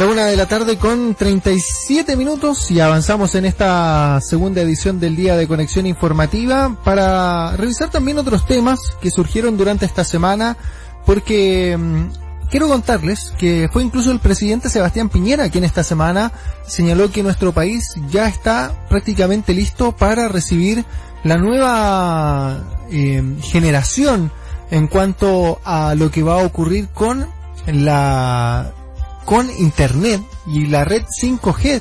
La 0.00 0.06
una 0.06 0.24
de 0.24 0.36
la 0.36 0.46
tarde 0.46 0.78
con 0.78 1.14
37 1.14 2.16
minutos 2.16 2.70
y 2.70 2.80
avanzamos 2.80 3.34
en 3.34 3.44
esta 3.44 4.18
segunda 4.22 4.62
edición 4.62 4.98
del 4.98 5.14
Día 5.14 5.36
de 5.36 5.46
Conexión 5.46 5.86
Informativa 5.86 6.74
para 6.82 7.54
revisar 7.58 7.90
también 7.90 8.16
otros 8.16 8.46
temas 8.46 8.80
que 9.02 9.10
surgieron 9.10 9.58
durante 9.58 9.84
esta 9.84 10.02
semana 10.02 10.56
porque 11.04 11.76
mm, 11.76 12.48
quiero 12.48 12.68
contarles 12.68 13.30
que 13.38 13.68
fue 13.70 13.82
incluso 13.82 14.10
el 14.10 14.20
presidente 14.20 14.70
Sebastián 14.70 15.10
Piñera 15.10 15.50
quien 15.50 15.64
esta 15.64 15.84
semana 15.84 16.32
señaló 16.66 17.10
que 17.12 17.22
nuestro 17.22 17.52
país 17.52 17.92
ya 18.08 18.26
está 18.26 18.72
prácticamente 18.88 19.52
listo 19.52 19.92
para 19.92 20.28
recibir 20.28 20.82
la 21.24 21.36
nueva 21.36 22.86
eh, 22.90 23.22
generación 23.42 24.32
en 24.70 24.86
cuanto 24.86 25.60
a 25.62 25.94
lo 25.94 26.10
que 26.10 26.22
va 26.22 26.40
a 26.40 26.46
ocurrir 26.46 26.88
con 26.88 27.28
la 27.66 28.72
con 29.30 29.48
Internet 29.58 30.20
y 30.44 30.66
la 30.66 30.82
red 30.84 31.04
5G. 31.04 31.80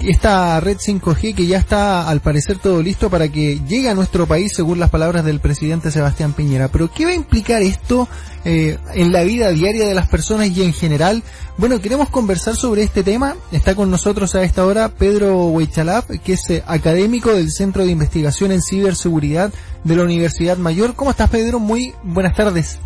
Esta 0.00 0.58
red 0.60 0.78
5G 0.78 1.34
que 1.34 1.46
ya 1.46 1.58
está 1.58 2.08
al 2.08 2.20
parecer 2.20 2.56
todo 2.58 2.82
listo 2.82 3.10
para 3.10 3.28
que 3.28 3.60
llegue 3.68 3.90
a 3.90 3.94
nuestro 3.94 4.26
país 4.26 4.52
según 4.56 4.78
las 4.80 4.88
palabras 4.88 5.22
del 5.22 5.40
presidente 5.40 5.90
Sebastián 5.90 6.32
Piñera. 6.32 6.68
Pero 6.68 6.90
¿qué 6.90 7.04
va 7.04 7.10
a 7.10 7.14
implicar 7.14 7.60
esto 7.60 8.08
eh, 8.46 8.78
en 8.94 9.12
la 9.12 9.24
vida 9.24 9.50
diaria 9.50 9.86
de 9.86 9.92
las 9.92 10.08
personas 10.08 10.48
y 10.48 10.62
en 10.62 10.72
general? 10.72 11.22
Bueno, 11.58 11.82
queremos 11.82 12.08
conversar 12.08 12.56
sobre 12.56 12.82
este 12.82 13.02
tema. 13.02 13.36
Está 13.52 13.74
con 13.74 13.90
nosotros 13.90 14.34
a 14.34 14.42
esta 14.42 14.64
hora 14.64 14.88
Pedro 14.88 15.48
Huichalap, 15.48 16.08
que 16.24 16.32
es 16.32 16.48
eh, 16.48 16.62
académico 16.66 17.30
del 17.34 17.50
Centro 17.50 17.84
de 17.84 17.92
Investigación 17.92 18.52
en 18.52 18.62
Ciberseguridad 18.62 19.52
de 19.84 19.96
la 19.96 20.02
Universidad 20.02 20.56
Mayor. 20.56 20.94
¿Cómo 20.94 21.10
estás 21.10 21.28
Pedro? 21.28 21.58
Muy 21.58 21.92
buenas 22.04 22.34
tardes. 22.34 22.78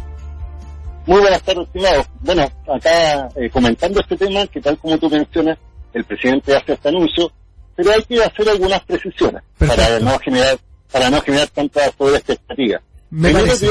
Muy 1.10 1.22
buenas 1.22 1.42
tardes, 1.42 1.66
estimado. 1.66 2.04
Bueno, 2.20 2.48
acá 2.72 3.28
eh, 3.34 3.50
comentando 3.50 3.98
este 3.98 4.16
tema, 4.16 4.46
que 4.46 4.60
tal 4.60 4.78
como 4.78 4.96
tú 4.96 5.10
mencionas, 5.10 5.58
el 5.92 6.04
presidente 6.04 6.54
hace 6.54 6.74
este 6.74 6.88
anuncio, 6.88 7.32
pero 7.74 7.90
hay 7.90 8.02
que 8.04 8.22
hacer 8.22 8.48
algunas 8.48 8.80
precisiones 8.84 9.42
para 9.58 9.98
no 9.98 10.16
generar 10.20 10.56
para 10.92 11.10
no 11.10 11.20
generar 11.20 11.48
tanta 11.48 11.90
sobreexpectativa. 11.98 12.80
Primero 13.10 13.56
dio, 13.56 13.70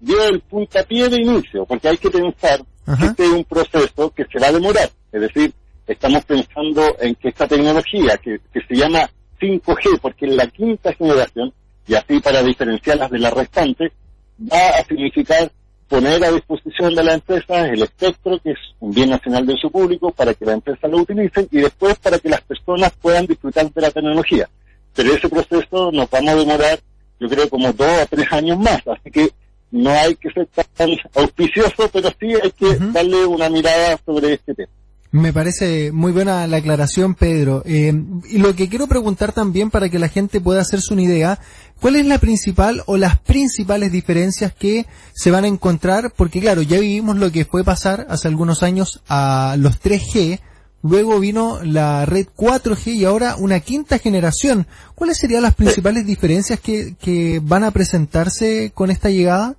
dio, 0.00 0.24
el 0.24 0.40
puntapié 0.40 1.08
de 1.08 1.20
inicio, 1.20 1.64
porque 1.64 1.90
hay 1.90 1.96
que 1.96 2.10
pensar 2.10 2.60
que 2.98 3.06
este 3.06 3.24
es 3.24 3.30
un 3.30 3.44
proceso 3.44 4.10
que 4.10 4.24
se 4.24 4.40
va 4.40 4.48
a 4.48 4.52
demorar. 4.52 4.90
Es 5.12 5.20
decir, 5.20 5.54
estamos 5.86 6.24
pensando 6.24 6.96
en 6.98 7.14
que 7.14 7.28
esta 7.28 7.46
tecnología, 7.46 8.16
que, 8.16 8.40
que 8.52 8.60
se 8.66 8.74
llama 8.74 9.08
5G, 9.40 10.00
porque 10.00 10.26
es 10.26 10.34
la 10.34 10.48
quinta 10.48 10.92
generación, 10.92 11.52
y 11.86 11.94
así 11.94 12.18
para 12.18 12.42
diferenciarlas 12.42 13.12
de 13.12 13.18
la 13.20 13.30
restante, 13.30 13.92
va 14.40 14.70
a 14.70 14.84
significar 14.84 15.52
poner 15.88 16.24
a 16.24 16.32
disposición 16.32 16.94
de 16.94 17.04
la 17.04 17.14
empresa 17.14 17.68
el 17.68 17.82
espectro, 17.82 18.38
que 18.40 18.52
es 18.52 18.58
un 18.80 18.92
bien 18.92 19.10
nacional 19.10 19.46
de 19.46 19.54
uso 19.54 19.70
público, 19.70 20.10
para 20.10 20.34
que 20.34 20.44
la 20.44 20.54
empresa 20.54 20.88
lo 20.88 20.98
utilice 20.98 21.46
y 21.50 21.58
después 21.58 21.96
para 21.96 22.18
que 22.18 22.28
las 22.28 22.40
personas 22.42 22.92
puedan 23.00 23.26
disfrutar 23.26 23.70
de 23.72 23.80
la 23.80 23.90
tecnología. 23.90 24.48
Pero 24.94 25.12
ese 25.12 25.28
proceso 25.28 25.90
nos 25.92 26.08
vamos 26.10 26.30
a 26.30 26.36
demorar, 26.36 26.78
yo 27.20 27.28
creo, 27.28 27.48
como 27.48 27.72
dos 27.72 28.02
o 28.02 28.06
tres 28.06 28.32
años 28.32 28.58
más. 28.58 28.80
Así 28.86 29.10
que 29.10 29.30
no 29.70 29.90
hay 29.90 30.14
que 30.16 30.30
ser 30.30 30.46
tan 30.74 30.90
auspicioso, 31.14 31.88
pero 31.92 32.08
sí 32.20 32.32
hay 32.40 32.50
que 32.52 32.76
darle 32.92 33.26
una 33.26 33.48
mirada 33.48 33.98
sobre 34.04 34.34
este 34.34 34.54
tema. 34.54 34.72
Me 35.14 35.32
parece 35.32 35.92
muy 35.92 36.10
buena 36.10 36.44
la 36.48 36.56
aclaración, 36.56 37.14
Pedro. 37.14 37.62
Eh, 37.66 37.94
y 38.28 38.38
lo 38.38 38.56
que 38.56 38.68
quiero 38.68 38.88
preguntar 38.88 39.30
también 39.32 39.70
para 39.70 39.88
que 39.88 40.00
la 40.00 40.08
gente 40.08 40.40
pueda 40.40 40.60
hacerse 40.60 40.92
una 40.92 41.02
idea, 41.02 41.38
¿cuál 41.80 41.94
es 41.94 42.04
la 42.04 42.18
principal 42.18 42.82
o 42.86 42.96
las 42.96 43.20
principales 43.20 43.92
diferencias 43.92 44.52
que 44.52 44.86
se 45.14 45.30
van 45.30 45.44
a 45.44 45.46
encontrar? 45.46 46.12
Porque 46.16 46.40
claro, 46.40 46.62
ya 46.62 46.80
vivimos 46.80 47.16
lo 47.16 47.30
que 47.30 47.44
fue 47.44 47.62
pasar 47.62 48.08
hace 48.10 48.26
algunos 48.26 48.64
años 48.64 49.02
a 49.06 49.54
los 49.56 49.80
3G, 49.80 50.40
luego 50.82 51.20
vino 51.20 51.60
la 51.62 52.06
red 52.06 52.26
4G 52.36 52.94
y 52.94 53.04
ahora 53.04 53.36
una 53.36 53.60
quinta 53.60 54.00
generación. 54.00 54.66
¿Cuáles 54.96 55.18
serían 55.18 55.42
las 55.42 55.54
principales 55.54 56.04
diferencias 56.06 56.58
que, 56.58 56.96
que 56.98 57.40
van 57.40 57.62
a 57.62 57.70
presentarse 57.70 58.72
con 58.74 58.90
esta 58.90 59.10
llegada? 59.10 59.54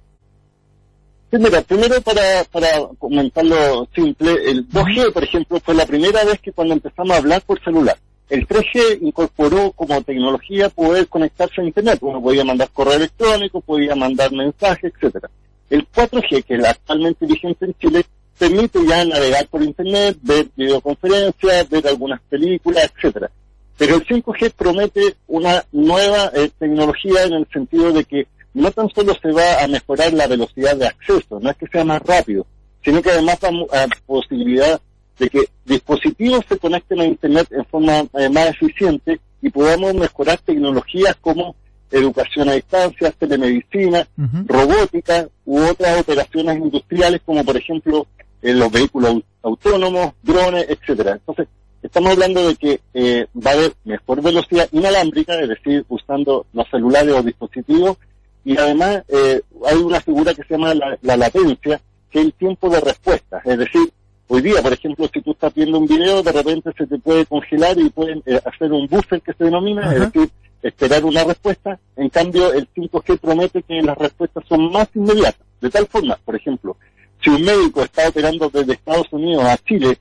Mira, 1.31 1.61
primero 1.61 2.01
para, 2.01 2.43
para 2.45 2.87
comentarlo 2.97 3.87
simple, 3.93 4.31
el 4.45 4.67
2G, 4.69 5.11
por 5.11 5.23
ejemplo, 5.23 5.59
fue 5.59 5.75
la 5.75 5.85
primera 5.85 6.23
vez 6.23 6.39
que 6.39 6.51
cuando 6.51 6.73
empezamos 6.73 7.11
a 7.11 7.17
hablar 7.17 7.41
por 7.41 7.61
celular. 7.63 7.97
El 8.29 8.47
3G 8.47 8.99
incorporó 9.01 9.71
como 9.71 10.01
tecnología 10.01 10.69
poder 10.69 11.07
conectarse 11.07 11.61
a 11.61 11.65
Internet. 11.65 11.99
Uno 12.01 12.21
podía 12.21 12.43
mandar 12.43 12.69
correo 12.73 12.95
electrónico, 12.95 13.61
podía 13.61 13.95
mandar 13.95 14.31
mensajes, 14.31 14.91
etcétera. 14.95 15.29
El 15.69 15.87
4G, 15.89 16.43
que 16.43 16.55
es 16.55 16.65
actualmente 16.65 17.25
vigente 17.25 17.65
en 17.65 17.73
Chile, 17.75 18.05
permite 18.37 18.79
ya 18.87 19.05
navegar 19.05 19.47
por 19.47 19.61
Internet, 19.63 20.17
ver 20.21 20.47
videoconferencias, 20.55 21.69
ver 21.69 21.87
algunas 21.87 22.21
películas, 22.21 22.91
etcétera. 22.95 23.29
Pero 23.77 23.95
el 23.95 24.05
5G 24.05 24.53
promete 24.53 25.15
una 25.27 25.63
nueva 25.71 26.31
eh, 26.33 26.49
tecnología 26.57 27.23
en 27.23 27.33
el 27.33 27.47
sentido 27.51 27.91
de 27.91 28.05
que 28.05 28.27
no 28.55 28.71
tan 28.71 28.89
solo 28.89 29.13
se 29.21 29.31
va 29.31 29.63
a 29.63 29.67
mejorar 29.67 30.13
la 30.13 30.27
velocidad 30.27 30.75
de 30.77 30.87
acceso, 30.87 31.39
no 31.39 31.51
es 31.51 31.57
que 31.57 31.67
sea 31.67 31.83
más 31.83 32.01
rápido, 32.01 32.47
sino 32.83 33.01
que 33.01 33.11
además 33.11 33.37
va 33.43 33.83
a 33.83 33.87
posibilidad 34.05 34.79
de 35.19 35.29
que 35.29 35.39
dispositivos 35.65 36.43
se 36.47 36.57
conecten 36.57 37.01
a 37.01 37.05
Internet 37.05 37.47
en 37.51 37.65
forma 37.65 38.05
eh, 38.17 38.29
más 38.29 38.47
eficiente 38.47 39.19
y 39.41 39.49
podamos 39.49 39.93
mejorar 39.93 40.39
tecnologías 40.39 41.15
como 41.17 41.55
educación 41.91 42.49
a 42.49 42.53
distancia, 42.53 43.11
telemedicina, 43.11 44.07
robótica 44.45 45.27
u 45.45 45.59
otras 45.59 46.01
operaciones 46.01 46.57
industriales 46.57 47.21
como 47.25 47.43
por 47.43 47.55
ejemplo 47.55 48.07
eh, 48.41 48.53
los 48.53 48.71
vehículos 48.71 49.21
autónomos, 49.43 50.13
drones, 50.23 50.65
etcétera. 50.69 51.13
Entonces, 51.13 51.47
estamos 51.83 52.11
hablando 52.11 52.47
de 52.47 52.55
que 52.55 52.79
eh, 52.93 53.27
va 53.35 53.51
a 53.51 53.53
haber 53.53 53.73
mejor 53.83 54.21
velocidad 54.21 54.67
inalámbrica, 54.71 55.39
es 55.39 55.49
decir, 55.49 55.85
usando 55.89 56.45
los 56.53 56.67
celulares 56.69 57.13
o 57.13 57.21
dispositivos 57.21 57.97
y 58.45 58.55
además 58.57 59.03
eh, 59.09 59.41
hay 59.65 59.77
una 59.77 59.99
figura 59.99 60.33
que 60.33 60.43
se 60.43 60.53
llama 60.53 60.73
la, 60.75 61.17
latencia, 61.17 61.81
que 62.11 62.19
es 62.19 62.25
el 62.25 62.33
tiempo 62.33 62.69
de 62.69 62.79
respuesta. 62.79 63.41
Es 63.43 63.57
decir, 63.57 63.91
hoy 64.27 64.41
día, 64.41 64.61
por 64.61 64.71
ejemplo, 64.71 65.09
si 65.11 65.21
tú 65.21 65.31
estás 65.31 65.53
viendo 65.55 65.79
un 65.79 65.87
video, 65.87 66.21
de 66.21 66.31
repente 66.31 66.71
se 66.77 66.85
te 66.85 66.99
puede 66.99 67.25
congelar 67.25 67.77
y 67.79 67.89
pueden 67.89 68.21
eh, 68.27 68.39
hacer 68.45 68.71
un 68.71 68.87
buffer 68.87 69.19
que 69.21 69.33
se 69.33 69.45
denomina, 69.45 69.91
es 69.91 69.99
decir, 69.99 70.29
esperar 70.61 71.03
una 71.03 71.23
respuesta. 71.23 71.79
En 71.97 72.09
cambio, 72.09 72.53
el 72.53 72.69
5G 72.71 73.19
promete 73.19 73.63
que 73.63 73.81
las 73.81 73.97
respuestas 73.97 74.43
son 74.47 74.71
más 74.71 74.87
inmediatas. 74.93 75.45
De 75.59 75.71
tal 75.71 75.87
forma, 75.87 76.15
por 76.23 76.35
ejemplo, 76.35 76.77
si 77.23 77.31
un 77.31 77.43
médico 77.43 77.81
está 77.81 78.07
operando 78.07 78.49
desde 78.51 78.73
Estados 78.73 79.07
Unidos 79.11 79.43
a 79.43 79.57
Chile, 79.57 79.97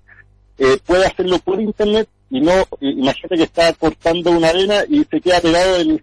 eh, 0.59 0.79
puede 0.85 1.07
hacerlo 1.07 1.39
por 1.39 1.61
internet 1.61 2.09
y 2.31 2.41
no, 2.41 2.53
imagínate 2.81 3.37
que 3.37 3.43
está 3.45 3.73
cortando 3.73 4.31
una 4.33 4.49
arena 4.49 4.85
y 4.89 5.05
se 5.05 5.21
queda 5.21 5.41
pegado 5.41 5.77
en, 5.77 6.03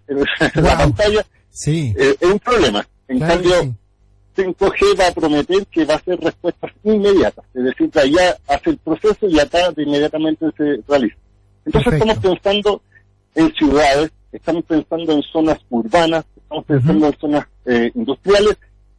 la 0.54 0.78
pantalla 0.78 1.24
Sí. 1.52 1.94
Eh, 1.96 2.16
es 2.18 2.28
un 2.28 2.38
problema. 2.38 2.86
En 3.08 3.20
cambio, 3.20 3.74
5G 4.36 4.98
va 4.98 5.08
a 5.08 5.12
prometer 5.12 5.66
que 5.66 5.84
va 5.84 5.94
a 5.94 5.96
hacer 5.98 6.18
respuestas 6.18 6.72
inmediatas. 6.82 7.44
Es 7.54 7.64
decir, 7.64 7.90
que 7.90 8.00
allá 8.00 8.36
hace 8.48 8.70
el 8.70 8.78
proceso 8.78 9.28
y 9.28 9.38
acá 9.38 9.70
de 9.70 9.82
inmediatamente 9.82 10.46
se 10.56 10.80
realiza. 10.88 11.16
Entonces 11.64 11.92
estamos 11.92 12.18
pensando 12.18 12.82
en 13.34 13.54
ciudades, 13.54 14.10
estamos 14.32 14.64
pensando 14.64 15.12
en 15.12 15.22
zonas 15.22 15.58
urbanas, 15.70 16.24
estamos 16.36 16.64
pensando 16.64 17.06
en 17.06 17.18
zonas 17.18 17.46
eh, 17.66 17.90
industriales, 17.94 18.56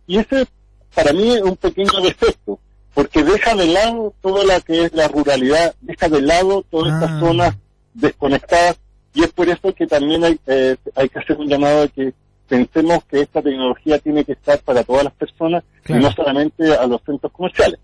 y 0.08 0.18
ese 0.18 0.46
para 0.94 1.12
mí 1.12 1.34
es 1.34 1.42
un 1.42 1.58
pequeño 1.58 2.02
defecto, 2.02 2.60
porque 2.94 3.24
deja 3.24 3.56
de 3.56 3.68
lado 3.68 4.14
toda 4.22 4.44
la 4.46 4.62
que 4.62 4.86
es 4.86 4.94
la 4.94 5.08
ruralidad, 5.08 5.74
deja 5.82 6.08
de 6.08 6.22
lado 6.22 6.64
todas 6.70 6.94
estas 6.94 7.12
ah. 7.12 7.20
zonas 7.20 7.56
desconectadas, 7.94 8.80
y 9.14 9.24
es 9.24 9.32
por 9.32 9.50
eso 9.50 9.74
que 9.74 9.88
también 9.88 10.24
hay, 10.24 10.40
eh, 10.48 10.76
hay 10.96 11.10
que 11.10 11.20
hacer 11.20 11.38
un 11.38 11.48
llamado 11.48 11.82
de 11.82 11.90
que 11.90 12.14
pensemos 12.54 13.04
que 13.06 13.22
esta 13.22 13.42
tecnología 13.42 13.98
tiene 13.98 14.24
que 14.24 14.34
estar 14.34 14.60
para 14.60 14.84
todas 14.84 15.04
las 15.04 15.14
personas 15.14 15.64
y 15.88 15.94
no 15.94 16.12
solamente 16.12 16.76
a 16.76 16.86
los 16.86 17.02
centros 17.04 17.32
comerciales. 17.32 17.80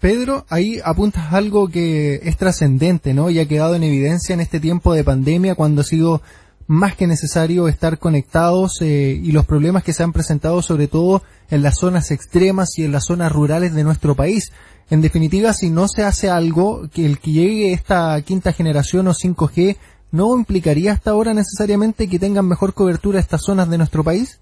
Pedro, 0.00 0.46
ahí 0.48 0.78
apuntas 0.82 1.34
algo 1.34 1.68
que 1.68 2.14
es 2.22 2.38
trascendente, 2.38 3.12
¿no? 3.12 3.28
Y 3.28 3.40
ha 3.40 3.46
quedado 3.46 3.74
en 3.74 3.82
evidencia 3.82 4.32
en 4.32 4.40
este 4.40 4.58
tiempo 4.58 4.94
de 4.94 5.04
pandemia 5.04 5.54
cuando 5.54 5.82
ha 5.82 5.84
sido 5.84 6.22
más 6.66 6.96
que 6.96 7.06
necesario 7.06 7.68
estar 7.68 7.98
conectados 7.98 8.80
eh, 8.80 9.20
y 9.22 9.32
los 9.32 9.44
problemas 9.44 9.84
que 9.84 9.92
se 9.92 10.02
han 10.02 10.14
presentado 10.14 10.62
sobre 10.62 10.88
todo 10.88 11.22
en 11.50 11.62
las 11.62 11.76
zonas 11.76 12.10
extremas 12.10 12.78
y 12.78 12.84
en 12.84 12.92
las 12.92 13.04
zonas 13.04 13.30
rurales 13.30 13.74
de 13.74 13.84
nuestro 13.84 14.14
país. 14.14 14.50
En 14.88 15.02
definitiva, 15.02 15.52
si 15.52 15.68
no 15.68 15.88
se 15.88 16.04
hace 16.04 16.30
algo, 16.30 16.88
que 16.88 17.04
el 17.04 17.18
que 17.18 17.32
llegue 17.32 17.72
esta 17.72 18.18
quinta 18.22 18.54
generación 18.54 19.08
o 19.08 19.12
5G 19.12 19.76
¿no 20.10 20.36
implicaría 20.36 20.92
hasta 20.92 21.10
ahora 21.10 21.34
necesariamente 21.34 22.08
que 22.08 22.18
tengan 22.18 22.46
mejor 22.46 22.74
cobertura 22.74 23.20
estas 23.20 23.42
zonas 23.42 23.68
de 23.68 23.78
nuestro 23.78 24.04
país? 24.04 24.40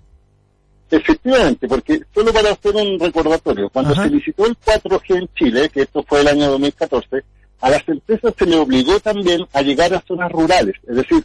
Efectivamente, 0.91 1.67
porque 1.67 2.03
solo 2.15 2.33
para 2.33 2.53
hacer 2.53 2.77
un 2.77 2.99
recordatorio, 3.01 3.69
cuando 3.71 3.95
se 3.95 4.09
licitó 4.09 4.47
el 4.47 4.57
4G 4.59 5.17
en 5.17 5.29
Chile, 5.35 5.69
que 5.71 5.83
esto 5.83 6.05
fue 6.07 6.21
el 6.21 6.29
año 6.29 6.51
2014, 6.51 7.25
a 7.61 7.71
las 7.71 7.89
empresas 7.89 8.35
se 8.39 8.47
le 8.47 8.57
obligó 8.57 9.01
también 9.01 9.41
a 9.53 9.63
llegar 9.63 9.93
a 9.95 10.03
zonas 10.07 10.31
rurales. 10.31 10.75
Es 10.87 10.97
decir, 10.97 11.25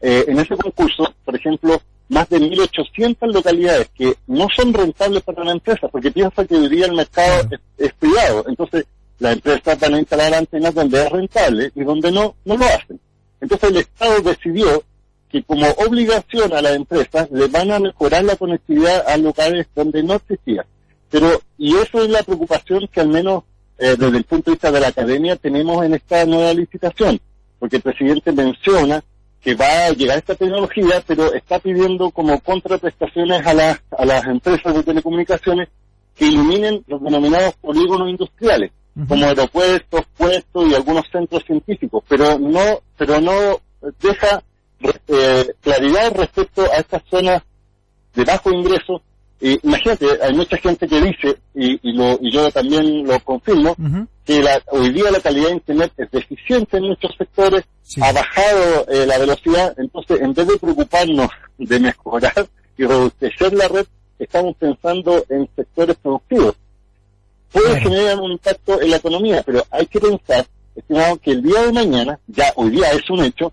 eh, 0.00 0.24
en 0.28 0.38
ese 0.38 0.56
concurso, 0.56 1.12
por 1.24 1.34
ejemplo, 1.36 1.82
más 2.08 2.28
de 2.28 2.40
1.800 2.40 3.32
localidades 3.32 3.90
que 3.96 4.14
no 4.26 4.46
son 4.54 4.72
rentables 4.72 5.22
para 5.22 5.44
la 5.44 5.52
empresa, 5.52 5.88
porque 5.88 6.10
piensa 6.10 6.44
que 6.44 6.54
hoy 6.54 6.68
día 6.68 6.86
el 6.86 6.94
mercado 6.94 7.48
es, 7.78 7.92
privado. 7.94 8.44
Entonces, 8.48 8.84
las 9.18 9.34
empresas 9.34 9.78
van 9.78 9.94
a 9.94 9.98
instalar 9.98 10.34
antenas 10.34 10.74
donde 10.74 11.04
es 11.04 11.10
rentable 11.10 11.72
y 11.74 11.84
donde 11.84 12.10
no, 12.10 12.34
no 12.44 12.56
lo 12.56 12.64
hacen. 12.64 13.00
Entonces 13.40 13.70
el 13.70 13.76
Estado 13.78 14.20
decidió 14.20 14.82
que 15.30 15.42
como 15.42 15.66
obligación 15.86 16.52
a 16.52 16.60
las 16.60 16.74
empresas 16.74 17.30
le 17.30 17.46
van 17.46 17.70
a 17.70 17.78
mejorar 17.78 18.24
la 18.24 18.36
conectividad 18.36 19.08
a 19.08 19.16
lugares 19.16 19.66
donde 19.74 20.02
no 20.02 20.14
existía. 20.14 20.66
Pero, 21.10 21.40
y 21.56 21.76
eso 21.76 22.02
es 22.02 22.10
la 22.10 22.22
preocupación 22.22 22.88
que 22.92 23.00
al 23.00 23.08
menos 23.08 23.44
eh, 23.78 23.96
desde 23.98 24.18
el 24.18 24.24
punto 24.24 24.50
de 24.50 24.54
vista 24.54 24.72
de 24.72 24.80
la 24.80 24.88
academia 24.88 25.36
tenemos 25.36 25.84
en 25.84 25.94
esta 25.94 26.24
nueva 26.26 26.52
licitación, 26.52 27.20
porque 27.58 27.76
el 27.76 27.82
presidente 27.82 28.32
menciona 28.32 29.02
que 29.40 29.54
va 29.54 29.86
a 29.86 29.90
llegar 29.90 30.18
esta 30.18 30.34
tecnología, 30.34 31.02
pero 31.06 31.32
está 31.32 31.58
pidiendo 31.58 32.10
como 32.10 32.38
contraprestaciones 32.40 33.46
a, 33.46 33.54
las 33.54 33.80
a 33.96 34.04
las 34.04 34.24
empresas 34.26 34.74
de 34.74 34.82
telecomunicaciones 34.82 35.68
que 36.14 36.26
iluminen 36.26 36.84
los 36.86 37.02
denominados 37.02 37.54
polígonos 37.54 38.10
industriales, 38.10 38.70
como 39.08 39.24
aeropuertos, 39.24 40.02
puestos 40.16 40.70
y 40.70 40.74
algunos 40.74 41.04
centros 41.10 41.44
científicos, 41.44 42.02
pero 42.08 42.38
no, 42.38 42.80
pero 42.96 43.20
no 43.20 43.60
deja 44.00 44.42
eh, 45.08 45.54
claridad 45.60 46.12
respecto 46.14 46.62
a 46.62 46.76
estas 46.76 47.02
zonas 47.10 47.42
de 48.14 48.24
bajo 48.24 48.50
ingreso. 48.52 49.02
imagínate, 49.40 50.06
hay 50.22 50.34
mucha 50.34 50.56
gente 50.58 50.86
que 50.86 51.00
dice, 51.00 51.38
y, 51.54 51.78
lo, 51.92 52.18
y 52.20 52.32
yo 52.32 52.50
también 52.50 53.06
lo 53.06 53.18
confirmo, 53.20 53.74
que 54.24 54.42
la, 54.42 54.60
hoy 54.70 54.92
día 54.92 55.10
la 55.10 55.20
calidad 55.20 55.48
de 55.48 55.54
Internet 55.54 55.92
es 55.96 56.10
deficiente 56.10 56.76
en 56.76 56.84
muchos 56.84 57.14
sectores, 57.16 57.64
ha 58.02 58.12
bajado 58.12 58.86
eh, 58.88 59.06
la 59.06 59.18
velocidad, 59.18 59.74
entonces 59.78 60.20
en 60.20 60.34
vez 60.34 60.46
de 60.46 60.58
preocuparnos 60.58 61.28
de 61.58 61.80
mejorar 61.80 62.46
y 62.76 62.84
reducir 62.84 63.52
la 63.52 63.68
red, 63.68 63.86
estamos 64.18 64.56
pensando 64.56 65.24
en 65.28 65.48
sectores 65.56 65.96
productivos. 65.96 66.54
Puede 67.52 67.80
generar 67.80 68.18
un 68.20 68.32
impacto 68.32 68.80
en 68.80 68.90
la 68.90 68.96
economía, 68.96 69.42
pero 69.44 69.64
hay 69.70 69.86
que 69.86 70.00
pensar, 70.00 70.46
estimado, 70.74 71.18
que 71.18 71.32
el 71.32 71.42
día 71.42 71.62
de 71.62 71.72
mañana, 71.72 72.18
ya 72.28 72.52
hoy 72.56 72.70
día 72.70 72.92
es 72.92 73.08
un 73.10 73.24
hecho, 73.24 73.52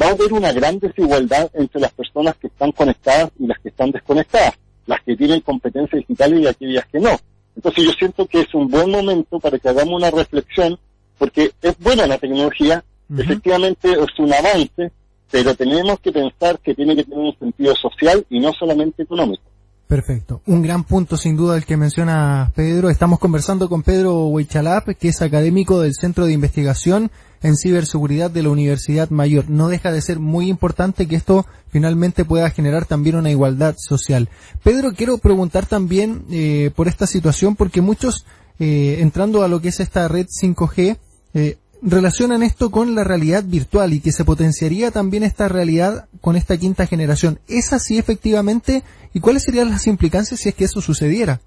va 0.00 0.06
a 0.06 0.10
haber 0.10 0.32
una 0.32 0.52
gran 0.52 0.78
desigualdad 0.78 1.50
entre 1.54 1.80
las 1.80 1.92
personas 1.92 2.36
que 2.36 2.48
están 2.48 2.72
conectadas 2.72 3.30
y 3.38 3.46
las 3.46 3.58
que 3.60 3.68
están 3.68 3.92
desconectadas, 3.92 4.54
las 4.86 5.00
que 5.02 5.16
tienen 5.16 5.40
competencias 5.40 6.00
digitales 6.00 6.40
y 6.40 6.46
aquellas 6.46 6.86
que 6.86 7.00
no. 7.00 7.16
Entonces 7.54 7.84
yo 7.84 7.92
siento 7.92 8.26
que 8.26 8.40
es 8.40 8.54
un 8.54 8.68
buen 8.68 8.90
momento 8.90 9.40
para 9.40 9.58
que 9.58 9.68
hagamos 9.68 9.94
una 9.94 10.10
reflexión, 10.10 10.78
porque 11.16 11.52
es 11.62 11.78
buena 11.78 12.06
la 12.06 12.18
tecnología, 12.18 12.84
efectivamente 13.16 13.92
es 13.92 14.18
un 14.18 14.32
avance, 14.32 14.92
pero 15.30 15.54
tenemos 15.54 16.00
que 16.00 16.12
pensar 16.12 16.58
que 16.58 16.74
tiene 16.74 16.94
que 16.94 17.04
tener 17.04 17.18
un 17.18 17.38
sentido 17.38 17.74
social 17.76 18.24
y 18.28 18.40
no 18.40 18.52
solamente 18.52 19.04
económico. 19.04 19.42
Perfecto. 19.86 20.42
Un 20.46 20.62
gran 20.62 20.82
punto 20.82 21.16
sin 21.16 21.36
duda 21.36 21.56
el 21.56 21.64
que 21.64 21.76
menciona 21.76 22.50
Pedro. 22.56 22.90
Estamos 22.90 23.20
conversando 23.20 23.68
con 23.68 23.84
Pedro 23.84 24.26
Huichalap, 24.26 24.96
que 24.96 25.08
es 25.08 25.22
académico 25.22 25.80
del 25.80 25.94
Centro 25.94 26.26
de 26.26 26.32
Investigación 26.32 27.12
en 27.40 27.56
Ciberseguridad 27.56 28.28
de 28.30 28.42
la 28.42 28.48
Universidad 28.48 29.10
Mayor. 29.10 29.48
No 29.48 29.68
deja 29.68 29.92
de 29.92 30.00
ser 30.00 30.18
muy 30.18 30.48
importante 30.48 31.06
que 31.06 31.14
esto 31.14 31.46
finalmente 31.68 32.24
pueda 32.24 32.50
generar 32.50 32.86
también 32.86 33.14
una 33.14 33.30
igualdad 33.30 33.76
social. 33.78 34.28
Pedro, 34.64 34.92
quiero 34.92 35.18
preguntar 35.18 35.66
también 35.66 36.24
eh, 36.30 36.72
por 36.74 36.88
esta 36.88 37.06
situación 37.06 37.54
porque 37.54 37.80
muchos, 37.80 38.26
eh, 38.58 38.96
entrando 38.98 39.44
a 39.44 39.48
lo 39.48 39.60
que 39.60 39.68
es 39.68 39.78
esta 39.78 40.08
red 40.08 40.26
5G, 40.26 40.98
eh, 41.34 41.58
relacionan 41.82 42.42
esto 42.42 42.70
con 42.70 42.94
la 42.94 43.04
realidad 43.04 43.44
virtual 43.44 43.92
y 43.92 44.00
que 44.00 44.12
se 44.12 44.24
potenciaría 44.24 44.90
también 44.90 45.22
esta 45.22 45.48
realidad 45.48 46.08
con 46.20 46.36
esta 46.36 46.56
quinta 46.56 46.86
generación. 46.86 47.38
¿Es 47.48 47.72
así 47.72 47.98
efectivamente? 47.98 48.82
¿Y 49.12 49.20
cuáles 49.20 49.44
serían 49.44 49.70
las 49.70 49.86
implicancias 49.86 50.40
si 50.40 50.48
es 50.48 50.54
que 50.54 50.64
eso 50.64 50.80
sucediera? 50.80 51.40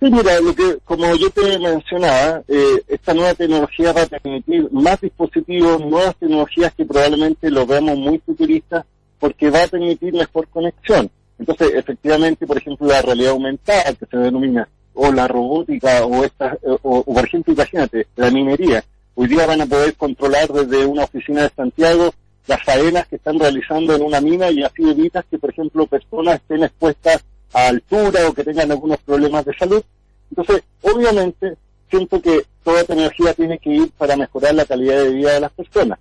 Sí, 0.00 0.10
mira, 0.10 0.40
lo 0.40 0.54
que, 0.54 0.78
como 0.84 1.14
yo 1.14 1.28
te 1.30 1.58
mencionaba, 1.58 2.42
eh, 2.48 2.82
esta 2.88 3.12
nueva 3.12 3.34
tecnología 3.34 3.92
va 3.92 4.02
a 4.02 4.06
permitir 4.06 4.66
más 4.72 4.98
dispositivos, 4.98 5.84
nuevas 5.84 6.16
tecnologías 6.16 6.72
que 6.74 6.86
probablemente 6.86 7.50
lo 7.50 7.66
veamos 7.66 7.98
muy 7.98 8.18
futuristas, 8.20 8.86
porque 9.18 9.50
va 9.50 9.64
a 9.64 9.68
permitir 9.68 10.14
mejor 10.14 10.48
conexión. 10.48 11.10
Entonces, 11.38 11.72
efectivamente, 11.74 12.46
por 12.46 12.56
ejemplo, 12.56 12.86
la 12.86 13.02
realidad 13.02 13.32
aumentada, 13.32 13.92
que 13.92 14.06
se 14.06 14.16
denomina, 14.16 14.66
o 14.94 15.12
la 15.12 15.28
robótica, 15.28 16.04
o 16.04 16.24
esta, 16.24 16.56
o, 16.64 16.78
o 16.82 17.14
por 17.14 17.24
ejemplo, 17.24 17.52
imagínate, 17.52 18.06
la 18.16 18.30
minería, 18.30 18.84
Hoy 19.14 19.28
día 19.28 19.44
van 19.44 19.60
a 19.60 19.66
poder 19.66 19.94
controlar 19.96 20.48
desde 20.48 20.86
una 20.86 21.04
oficina 21.04 21.42
de 21.42 21.50
Santiago 21.50 22.14
las 22.46 22.64
faenas 22.64 23.06
que 23.06 23.16
están 23.16 23.38
realizando 23.38 23.94
en 23.94 24.02
una 24.02 24.18
mina 24.18 24.50
y 24.50 24.62
así 24.62 24.88
evitas 24.88 25.26
que, 25.30 25.38
por 25.38 25.50
ejemplo, 25.50 25.86
personas 25.86 26.36
estén 26.36 26.64
expuestas 26.64 27.22
a 27.52 27.68
altura 27.68 28.26
o 28.26 28.32
que 28.32 28.44
tengan 28.44 28.70
algunos 28.70 28.98
problemas 29.00 29.44
de 29.44 29.54
salud. 29.54 29.82
Entonces, 30.30 30.62
obviamente, 30.80 31.54
siento 31.90 32.18
que 32.22 32.44
toda 32.64 32.82
tecnología 32.84 33.34
tiene 33.34 33.58
que 33.58 33.70
ir 33.70 33.90
para 33.98 34.16
mejorar 34.16 34.54
la 34.54 34.64
calidad 34.64 35.02
de 35.02 35.10
vida 35.10 35.34
de 35.34 35.40
las 35.40 35.52
personas. 35.52 35.98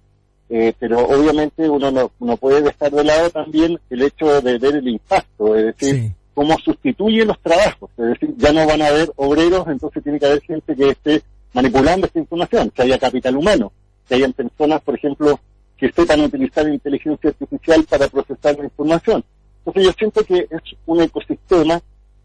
Eh, 0.49 0.73
pero 0.79 0.99
obviamente 0.99 1.69
uno 1.69 1.91
no, 1.91 2.37
puede 2.37 2.61
dejar 2.61 2.91
de 2.91 3.03
lado 3.03 3.29
también 3.29 3.77
el 3.89 4.01
hecho 4.01 4.41
de 4.41 4.57
ver 4.57 4.77
el 4.77 4.87
impacto, 4.87 5.55
es 5.55 5.77
decir, 5.77 6.13
cómo 6.39 6.57
sustituye 6.57 7.25
los 7.25 7.37
trabajos, 7.41 7.89
es 7.97 8.05
decir, 8.11 8.33
ya 8.37 8.53
no 8.53 8.65
van 8.65 8.81
a 8.81 8.87
haber 8.87 9.11
obreros, 9.17 9.67
entonces 9.67 10.01
tiene 10.01 10.17
que 10.17 10.25
haber 10.25 10.41
gente 10.41 10.73
que 10.73 10.89
esté 10.91 11.21
manipulando 11.51 12.07
esta 12.07 12.17
información, 12.17 12.69
que 12.69 12.81
haya 12.81 12.97
capital 12.97 13.35
humano, 13.35 13.73
que 14.07 14.15
hayan 14.15 14.31
personas, 14.31 14.79
por 14.79 14.95
ejemplo, 14.95 15.37
que 15.77 15.91
sepan 15.91 16.21
utilizar 16.21 16.65
inteligencia 16.69 17.31
artificial 17.31 17.83
para 17.89 18.07
procesar 18.07 18.57
la 18.57 18.63
información. 18.63 19.21
Entonces 19.57 19.83
yo 19.83 19.91
siento 19.99 20.23
que 20.23 20.47
es 20.49 20.61
un 20.85 21.01
ecosistema 21.01 21.81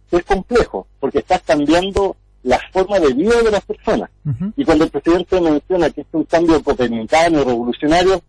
que 0.09 0.19
es 0.19 0.25
complejo, 0.25 0.87
porque 1.01 1.19
está 1.19 1.41
cambiando 1.41 2.15
la 2.45 2.61
forma 2.73 3.01
de 3.01 3.15
vida 3.15 3.43
de 3.43 3.51
las 3.51 3.65
personas. 3.65 4.11
Y 4.57 4.65
cuando 4.65 4.85
el 4.85 4.91
presidente 4.91 5.41
menciona 5.41 5.91
que 5.91 6.03
es 6.03 6.07
un 6.13 6.23
cambio 6.23 6.63
copernicano, 6.63 7.43
revolucionario, 7.43 8.23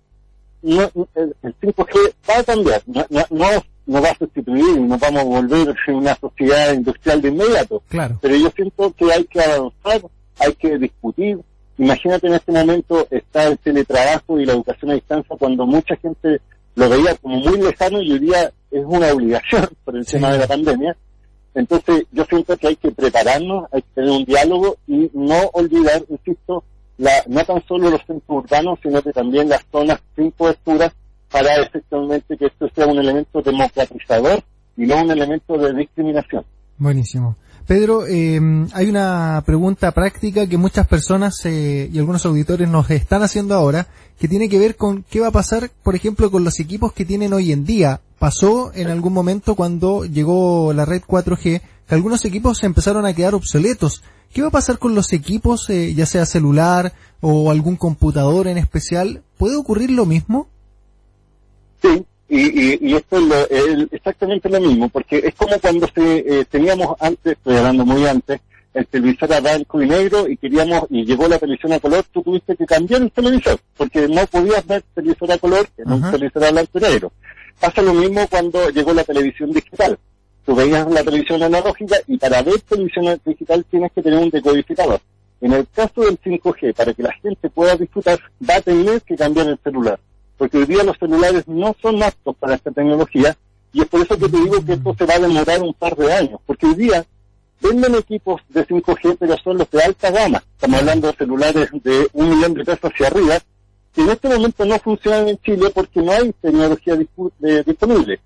no, 0.64 0.92
el, 1.14 1.56
5G 1.62 2.14
va 2.28 2.40
a 2.40 2.44
cambiar, 2.44 2.82
no, 2.88 3.06
no, 3.12 3.24
no, 3.30 3.64
va 3.88 4.10
a 4.10 4.18
sustituir 4.18 4.78
y 4.78 4.82
no 4.82 4.98
vamos 4.98 5.22
a 5.22 5.26
volver 5.26 5.70
a 5.70 5.92
una 5.92 6.16
sociedad 6.16 6.74
industrial 6.74 7.22
de 7.22 7.30
inmediato. 7.30 7.84
Claro. 7.88 8.18
Pero 8.22 8.36
yo 8.36 8.50
siento 8.56 8.94
que 8.94 9.12
hay 9.12 9.24
que 9.26 9.42
avanzar 9.42 10.02
hay 10.40 10.54
que 10.54 10.78
discutir. 10.78 11.40
Imagínate 11.78 12.28
en 12.28 12.34
este 12.36 12.52
momento 12.52 13.08
está 13.10 13.48
el 13.48 13.58
teletrabajo 13.58 14.40
y 14.40 14.46
la 14.46 14.54
educación 14.54 14.92
a 14.92 14.96
distancia 14.96 15.36
cuando 15.38 15.66
mucha 15.66 15.96
gente 15.98 16.42
lo 16.76 16.90
veía 16.90 17.16
como 17.16 17.38
muy 17.38 17.60
lejano 17.60 18.02
y 18.02 18.14
hoy 18.14 18.20
día 18.20 18.52
es 18.72 18.84
una 18.86 19.12
obligación 19.12 19.68
por 19.86 19.96
el 19.96 20.06
tema 20.06 20.32
de 20.32 20.40
la 20.40 20.48
pandemia. 20.48 20.96
Entonces 21.54 22.04
yo 22.12 22.26
siento 22.26 22.58
que 22.58 22.68
hay 22.68 22.76
que 22.76 22.92
prepararnos, 22.92 23.68
hay 23.72 23.82
que 23.82 23.88
tener 23.96 24.10
un 24.10 24.26
diálogo 24.26 24.78
y 24.88 25.10
no 25.14 25.40
olvidar, 25.54 26.04
insisto, 26.10 26.64
la, 26.98 27.12
no 27.28 27.44
tan 27.44 27.66
solo 27.66 27.90
los 27.90 28.06
centros 28.06 28.44
urbanos, 28.44 28.80
sino 28.82 29.02
que 29.02 29.12
también 29.12 29.50
las 29.50 29.66
zonas 29.72 30.00
sin 30.16 30.32
cobertura 30.32 30.94
para 31.32 31.56
efectivamente 31.62 32.38
que 32.38 32.46
esto 32.46 32.70
sea 32.74 32.88
un 32.88 32.98
elemento 33.00 33.42
democratizador 33.42 34.44
y 34.78 34.86
no 34.86 35.04
un 35.04 35.12
elemento 35.12 35.58
de 35.58 35.74
discriminación. 35.74 36.46
Buenísimo. 36.78 37.38
Pedro, 37.68 38.06
eh, 38.06 38.40
hay 38.74 38.90
una 38.90 39.42
pregunta 39.44 39.92
práctica 39.92 40.46
que 40.46 40.58
muchas 40.58 40.88
personas 40.88 41.44
eh, 41.46 41.90
y 41.92 41.98
algunos 41.98 42.24
auditores 42.26 42.70
nos 42.70 42.92
están 42.92 43.24
haciendo 43.24 43.56
ahora, 43.56 43.88
que 44.20 44.28
tiene 44.28 44.50
que 44.50 44.60
ver 44.60 44.76
con 44.76 45.04
qué 45.04 45.20
va 45.20 45.28
a 45.28 45.32
pasar, 45.32 45.72
por 45.82 45.96
ejemplo, 45.96 46.30
con 46.30 46.44
los 46.44 46.60
equipos 46.60 46.94
que 46.94 47.06
tienen 47.06 47.34
hoy 47.34 47.52
en 47.52 47.66
día. 47.66 48.02
Pasó 48.20 48.72
en 48.76 48.90
algún 48.90 49.14
momento 49.14 49.56
cuando 49.56 50.06
llegó 50.06 50.74
la 50.74 50.86
red 50.86 51.02
4G, 51.02 51.62
que 51.88 51.96
algunos 51.96 52.24
equipos 52.26 52.60
se 52.60 52.68
empezaron 52.68 53.06
a 53.06 53.14
quedar 53.14 53.34
obsoletos. 53.34 54.04
¿Qué 54.32 54.44
va 54.44 54.50
a 54.50 54.52
pasar 54.52 54.78
con 54.78 54.94
los 54.94 55.12
equipos, 55.12 55.68
eh, 55.70 55.94
ya 55.96 56.06
sea 56.06 56.26
celular 56.28 56.94
o 57.20 57.50
algún 57.50 57.78
computador 57.78 58.48
en 58.48 58.60
especial? 58.60 59.24
¿Puede 59.38 59.56
ocurrir 59.56 59.90
lo 59.90 60.06
mismo? 60.06 60.50
Sí, 61.82 62.06
y, 62.28 62.90
y, 62.90 62.96
esto 62.96 63.18
es, 63.50 63.88
exactamente 63.92 64.50
lo 64.50 64.60
mismo, 64.60 64.90
porque 64.90 65.18
es 65.18 65.36
como 65.36 65.60
cuando 65.60 65.88
se, 65.94 66.18
eh, 66.20 66.46
teníamos 66.46 66.96
antes, 67.00 67.34
estoy 67.34 67.58
hablando 67.58 67.86
muy 67.86 68.06
antes, 68.08 68.42
el 68.74 68.88
televisor 68.88 69.32
a 69.34 69.40
blanco 69.40 69.82
y 69.82 69.88
negro 69.88 70.28
y 70.28 70.36
queríamos, 70.36 70.86
y 70.90 71.06
llegó 71.06 71.28
la 71.28 71.38
televisión 71.38 71.74
a 71.74 71.80
color, 71.80 72.04
tú 72.12 72.24
tuviste 72.24 72.56
que 72.56 72.66
cambiar 72.66 73.04
el 73.04 73.12
televisor, 73.12 73.60
porque 73.78 74.08
no 74.08 74.26
podías 74.26 74.66
ver 74.66 74.84
televisor 74.94 75.32
a 75.32 75.38
color 75.38 75.68
en 75.78 75.92
un 75.92 76.12
televisor 76.12 76.44
a 76.44 76.52
blanco 76.52 76.80
y 76.80 76.82
negro. 76.82 77.12
Pasa 77.60 77.82
lo 77.82 77.94
mismo 77.94 78.28
cuando 78.28 78.70
llegó 78.70 78.94
la 78.94 79.04
televisión 79.04 79.52
digital. 79.52 79.98
Tú 80.46 80.56
veías 80.56 80.92
la 80.92 81.04
televisión 81.04 81.42
analógica 81.42 81.96
y 82.08 82.18
para 82.18 82.42
ver 82.42 82.60
televisión 82.62 83.20
digital 83.26 83.66
tienes 83.70 83.92
que 83.94 84.02
tener 84.02 84.20
un 84.20 84.30
decodificador. 84.30 85.00
En 85.42 85.54
el 85.54 85.68
caso 85.74 86.02
del 86.02 86.20
5G, 86.20 86.74
para 86.74 86.94
que 86.94 87.04
la 87.04 87.14
gente 87.14 87.50
pueda 87.50 87.76
disfrutar, 87.78 88.20
va 88.48 88.56
a 88.56 88.62
tener 88.62 89.02
que 89.04 89.16
cambiar 89.16 89.48
el 89.48 89.60
celular 89.64 90.00
porque 90.38 90.58
hoy 90.58 90.66
día 90.66 90.84
los 90.84 90.98
celulares 90.98 91.48
no 91.48 91.76
son 91.82 92.02
aptos 92.04 92.36
para 92.38 92.56
esta 92.56 92.72
tecnología 92.72 93.36
y 93.74 93.82
es 93.82 93.88
por 93.88 94.02
eso 94.02 94.18
que 94.18 94.30
te 94.30 94.38
digo 94.38 94.64
que 94.64 94.74
esto 94.74 94.96
se 94.98 95.06
va 95.06 95.16
a 95.16 95.20
demorar 95.20 95.62
un 95.62 95.74
par 95.74 95.96
de 95.96 96.14
años, 96.14 96.40
porque 96.46 96.66
hoy 96.66 96.76
día 96.76 97.06
venden 97.60 97.96
equipos 97.96 98.42
de 98.50 98.66
5G, 98.66 99.18
pero 99.20 99.38
son 99.38 99.58
los 99.58 99.70
de 99.70 99.84
alta 99.84 100.12
gama. 100.12 100.42
Estamos 100.54 100.80
hablando 100.80 101.08
de 101.08 101.18
celulares 101.18 101.70
de 101.84 102.08
un 102.14 102.30
millón 102.30 102.54
de 102.54 102.64
pesos 102.64 102.92
hacia 102.92 103.08
arriba, 103.08 103.38
que 103.94 104.02
en 104.02 104.10
este 104.10 104.30
momento 104.30 104.64
no 104.66 104.80
funcionan 104.80 105.28
en 105.28 105.38
Chile 105.40 105.72
porque 105.74 106.02
no 106.02 106.12
hay 106.12 106.32
tecnología 106.42 106.96
disponible. 107.66 108.20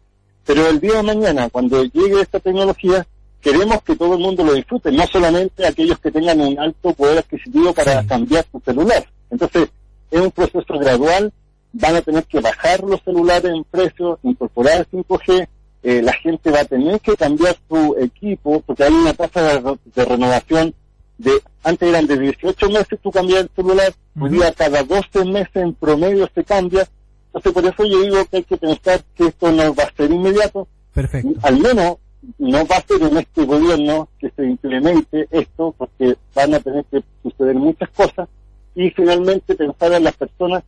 Pero 0.45 0.67
el 0.67 0.79
día 0.79 0.97
de 0.97 1.03
mañana, 1.03 1.49
cuando 1.49 1.83
llegue 1.83 2.21
esta 2.21 2.39
tecnología, 2.39 3.07
queremos 3.41 3.81
que 3.83 3.95
todo 3.95 4.13
el 4.15 4.19
mundo 4.19 4.43
lo 4.43 4.53
disfrute, 4.53 4.91
no 4.91 5.07
solamente 5.07 5.65
aquellos 5.65 5.97
que 5.99 6.11
tengan 6.11 6.41
un 6.41 6.59
alto 6.59 6.93
poder 6.93 7.19
adquisitivo 7.19 7.73
para 7.73 8.05
cambiar 8.05 8.45
su 8.51 8.59
celular. 8.59 9.07
Entonces, 9.31 9.69
es 10.11 10.21
un 10.21 10.31
proceso 10.31 10.77
gradual, 10.79 11.31
van 11.73 11.95
a 11.95 12.01
tener 12.01 12.23
que 12.25 12.39
bajar 12.39 12.83
los 12.83 13.01
celulares 13.03 13.51
en 13.51 13.63
precio, 13.63 14.19
incorporar 14.23 14.87
5G, 14.91 15.47
eh, 15.81 16.01
la 16.01 16.13
gente 16.13 16.51
va 16.51 16.61
a 16.61 16.65
tener 16.65 16.99
que 16.99 17.15
cambiar 17.15 17.55
su 17.69 17.95
equipo, 17.99 18.61
porque 18.61 18.83
hay 18.83 18.93
una 18.93 19.13
tasa 19.13 19.61
de, 19.95 20.05
renovación 20.05 20.73
de, 21.17 21.31
antes 21.63 21.89
eran 21.89 22.07
de 22.07 22.17
18 22.17 22.69
meses 22.69 22.99
tú 23.01 23.11
cambias 23.11 23.41
el 23.41 23.49
celular, 23.55 23.93
hoy 24.19 24.29
día 24.29 24.53
cada 24.53 24.83
12 24.83 25.25
meses 25.25 25.55
en 25.55 25.73
promedio 25.73 26.27
se 26.33 26.43
cambia, 26.43 26.87
entonces 27.27 27.53
por 27.53 27.65
eso 27.65 27.85
yo 27.85 28.01
digo 28.01 28.25
que 28.25 28.37
hay 28.37 28.43
que 28.43 28.57
pensar 28.57 29.03
que 29.15 29.27
esto 29.27 29.51
no 29.51 29.73
va 29.73 29.83
a 29.83 29.95
ser 29.95 30.11
inmediato, 30.11 30.67
Perfecto. 30.93 31.39
al 31.43 31.59
menos 31.59 31.97
no 32.37 32.65
va 32.67 32.75
a 32.75 32.81
ser 32.81 33.01
en 33.01 33.17
este 33.17 33.45
gobierno 33.45 34.09
que 34.19 34.29
se 34.35 34.45
implemente 34.45 35.27
esto, 35.31 35.73
porque 35.77 36.17
van 36.33 36.55
a 36.55 36.59
tener 36.59 36.83
que 36.85 37.01
suceder 37.23 37.55
muchas 37.55 37.89
cosas, 37.91 38.27
y 38.75 38.89
finalmente 38.91 39.55
pensar 39.55 39.93
en 39.93 40.03
las 40.03 40.15
personas 40.15 40.63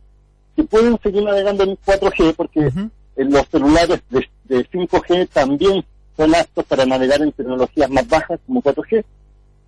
que 0.56 0.64
pueden 0.64 0.98
seguir 1.02 1.22
navegando 1.22 1.64
en 1.64 1.76
4G, 1.76 2.34
porque 2.34 2.70
los 3.16 3.48
celulares 3.48 4.00
de, 4.10 4.68
5G 4.68 5.28
también 5.30 5.84
son 6.16 6.34
aptos 6.34 6.64
para 6.66 6.84
navegar 6.84 7.22
en 7.22 7.32
tecnologías 7.32 7.90
más 7.90 8.06
bajas 8.06 8.38
como 8.46 8.62
4G, 8.62 9.04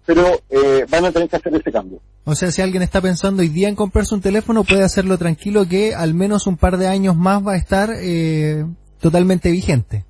pero 0.04 0.40
eh, 0.50 0.84
van 0.90 1.06
a 1.06 1.12
tener 1.12 1.28
que 1.28 1.36
hacer 1.36 1.54
ese 1.54 1.72
cambio. 1.72 2.00
O 2.24 2.34
sea, 2.34 2.50
si 2.50 2.60
alguien 2.60 2.82
está 2.82 3.00
pensando 3.00 3.42
hoy 3.42 3.48
día 3.48 3.68
en 3.68 3.74
comprarse 3.74 4.14
un 4.14 4.20
teléfono, 4.20 4.64
puede 4.64 4.82
hacerlo 4.82 5.16
tranquilo 5.16 5.66
que 5.66 5.94
al 5.94 6.14
menos 6.14 6.46
un 6.46 6.56
par 6.56 6.76
de 6.76 6.88
años 6.88 7.16
más 7.16 7.46
va 7.46 7.52
a 7.52 7.56
estar 7.56 7.90
eh, 7.94 8.64
totalmente 9.00 9.50
vigente. 9.50 10.04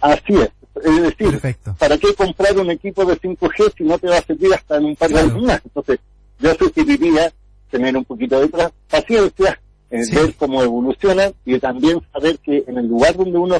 Así 0.00 0.34
es. 0.34 0.50
Es 0.84 1.02
decir, 1.02 1.40
¿para 1.78 1.96
qué 1.96 2.14
comprar 2.14 2.56
un 2.58 2.70
equipo 2.70 3.04
de 3.06 3.18
5G 3.18 3.72
si 3.78 3.84
no 3.84 3.98
te 3.98 4.08
va 4.08 4.18
a 4.18 4.22
servir 4.22 4.52
hasta 4.52 4.76
en 4.76 4.84
un 4.84 4.96
par 4.96 5.10
de 5.10 5.20
años 5.20 5.42
más? 5.42 5.60
Entonces, 5.64 6.00
yo 6.38 6.54
sugeriría 6.54 7.32
tener 7.70 7.96
un 7.96 8.04
poquito 8.04 8.38
de 8.40 8.50
paciencia, 8.88 9.58
ver 9.90 10.34
cómo 10.36 10.62
evoluciona 10.62 11.30
y 11.44 11.58
también 11.58 12.00
saber 12.12 12.38
que 12.38 12.64
en 12.66 12.78
el 12.78 12.86
lugar 12.86 13.16
donde 13.16 13.38
uno 13.38 13.56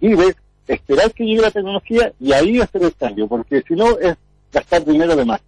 vive, 0.00 0.34
esperar 0.66 1.12
que 1.12 1.24
llegue 1.24 1.42
la 1.42 1.50
tecnología 1.50 2.12
y 2.20 2.32
ahí 2.32 2.60
hacer 2.60 2.82
el 2.82 2.94
cambio, 2.94 3.26
porque 3.26 3.62
si 3.66 3.74
no 3.74 3.98
es 3.98 4.16
gastar 4.52 4.84
dinero 4.84 5.16
de 5.16 5.24
más. 5.24 5.40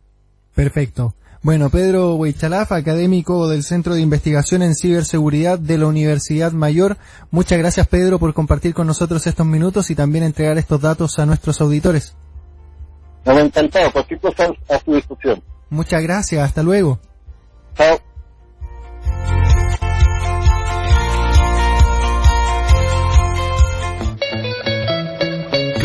Perfecto. 0.54 1.14
Bueno, 1.42 1.70
Pedro 1.70 2.16
Huichalaf, 2.16 2.72
académico 2.72 3.46
del 3.46 3.62
Centro 3.62 3.94
de 3.94 4.00
Investigación 4.00 4.62
en 4.62 4.74
Ciberseguridad 4.74 5.60
de 5.60 5.78
la 5.78 5.86
Universidad 5.86 6.50
Mayor. 6.50 6.96
Muchas 7.30 7.58
gracias, 7.58 7.86
Pedro, 7.86 8.18
por 8.18 8.34
compartir 8.34 8.74
con 8.74 8.88
nosotros 8.88 9.24
estos 9.28 9.46
minutos 9.46 9.90
y 9.90 9.94
también 9.94 10.24
entregar 10.24 10.58
estos 10.58 10.80
datos 10.80 11.18
a 11.20 11.26
nuestros 11.26 11.60
auditores. 11.60 12.16
No, 13.24 13.38
encantado. 13.38 13.92
Cualquier 13.92 14.20
cosa 14.20 14.50
a 14.68 14.78
su 14.78 14.94
disposición. 14.94 15.42
Muchas 15.70 16.02
gracias. 16.02 16.42
Hasta 16.42 16.62
luego. 16.62 16.98
Chao. 17.76 18.00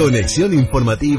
Conexión 0.02 0.52
informativa. 0.52 1.12